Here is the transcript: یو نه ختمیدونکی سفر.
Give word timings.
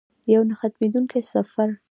یو 0.33 0.41
نه 0.49 0.55
ختمیدونکی 0.59 1.21
سفر. 1.33 1.69